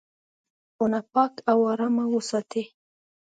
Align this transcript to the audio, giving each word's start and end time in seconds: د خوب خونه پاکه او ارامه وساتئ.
د 0.03 0.03
خوب 0.03 0.73
خونه 0.75 0.99
پاکه 1.13 1.39
او 1.51 1.59
ارامه 1.71 2.05
وساتئ. 2.09 2.63